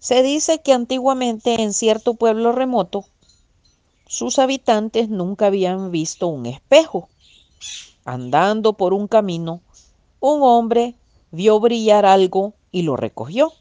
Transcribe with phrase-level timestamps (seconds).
[0.00, 3.04] Se dice que antiguamente en cierto pueblo remoto,
[4.06, 7.10] sus habitantes nunca habían visto un espejo.
[8.06, 9.60] Andando por un camino,
[10.18, 10.94] un hombre
[11.32, 13.52] vio brillar algo y lo recogió.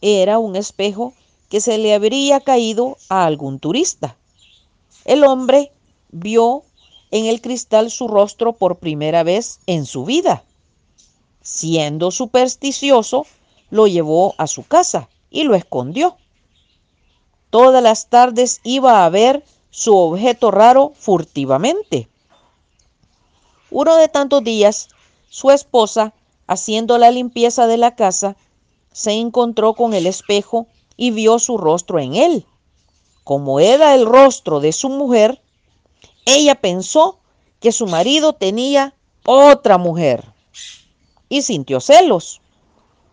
[0.00, 1.12] Era un espejo
[1.48, 4.16] que se le habría caído a algún turista.
[5.04, 5.72] El hombre
[6.12, 6.62] vio
[7.10, 10.44] en el cristal su rostro por primera vez en su vida.
[11.42, 13.26] Siendo supersticioso,
[13.70, 16.16] lo llevó a su casa y lo escondió.
[17.50, 22.08] Todas las tardes iba a ver su objeto raro furtivamente.
[23.70, 24.88] Uno de tantos días,
[25.28, 26.14] su esposa,
[26.46, 28.36] haciendo la limpieza de la casa,
[28.92, 32.46] se encontró con el espejo y vio su rostro en él.
[33.24, 35.40] Como era el rostro de su mujer,
[36.24, 37.18] ella pensó
[37.60, 40.24] que su marido tenía otra mujer
[41.28, 42.40] y sintió celos.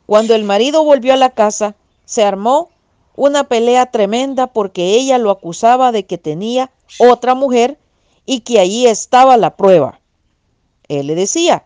[0.05, 2.69] Cuando el marido volvió a la casa, se armó
[3.15, 7.77] una pelea tremenda porque ella lo acusaba de que tenía otra mujer
[8.25, 9.99] y que allí estaba la prueba.
[10.87, 11.63] Él le decía,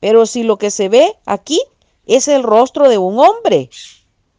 [0.00, 1.60] pero si lo que se ve aquí
[2.06, 3.70] es el rostro de un hombre.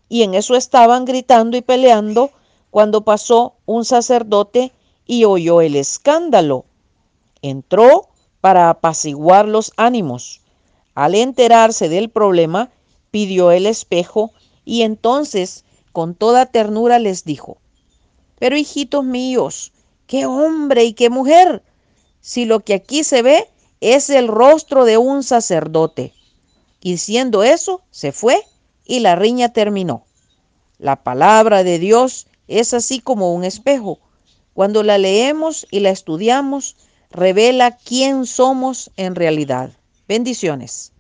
[0.10, 2.32] Y en eso estaban gritando y peleando
[2.70, 4.72] cuando pasó un sacerdote
[5.06, 6.66] y oyó el escándalo.
[7.42, 8.10] Entró
[8.42, 10.42] para apaciguar los ánimos.
[10.96, 12.70] Al enterarse del problema,
[13.12, 14.32] pidió el espejo
[14.66, 17.58] y entonces con toda ternura les dijo,
[18.40, 19.72] pero hijitos míos,
[20.08, 21.64] qué hombre y qué mujer,
[22.22, 23.48] si lo que aquí se ve
[23.82, 26.14] es el rostro de un sacerdote.
[26.82, 28.42] Y diciendo eso, se fue
[28.86, 30.06] y la riña terminó.
[30.78, 34.00] La palabra de Dios es así como un espejo.
[34.54, 36.76] Cuando la leemos y la estudiamos,
[37.10, 39.72] revela quién somos en realidad.
[40.08, 40.92] Bendiciones.